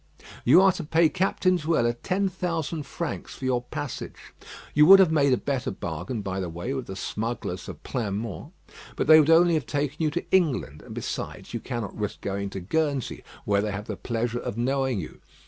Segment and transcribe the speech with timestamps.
[0.43, 4.33] You are to pay Captain Zuela ten thousand francs for your passage.
[4.73, 8.51] You would have made a better bargain, by the way, with the smugglers of Pleinmont;
[8.95, 12.49] but they would only have taken you to England; and besides, you cannot risk going
[12.49, 15.21] to Guernsey, where they have the pleasure of knowing you.